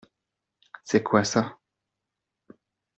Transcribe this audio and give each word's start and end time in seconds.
C’est 0.83 1.03
quoi 1.03 1.23
ça? 1.23 1.59